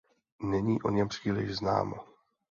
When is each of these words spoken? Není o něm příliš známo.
Není 0.41 0.81
o 0.81 0.89
něm 0.89 1.07
příliš 1.07 1.55
známo. 1.57 1.95